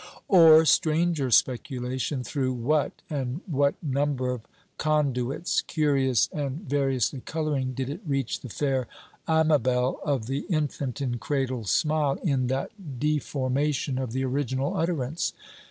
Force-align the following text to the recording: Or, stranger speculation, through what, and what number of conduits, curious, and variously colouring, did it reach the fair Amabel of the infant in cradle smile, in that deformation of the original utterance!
Or, 0.27 0.65
stranger 0.65 1.29
speculation, 1.29 2.23
through 2.23 2.53
what, 2.53 3.03
and 3.07 3.41
what 3.45 3.75
number 3.83 4.31
of 4.31 4.41
conduits, 4.79 5.61
curious, 5.61 6.27
and 6.33 6.67
variously 6.67 7.19
colouring, 7.21 7.73
did 7.73 7.87
it 7.87 8.01
reach 8.03 8.39
the 8.39 8.49
fair 8.49 8.87
Amabel 9.27 9.99
of 10.03 10.25
the 10.25 10.39
infant 10.49 11.01
in 11.01 11.19
cradle 11.19 11.65
smile, 11.65 12.15
in 12.23 12.47
that 12.47 12.71
deformation 12.99 13.99
of 13.99 14.11
the 14.11 14.25
original 14.25 14.75
utterance! 14.75 15.33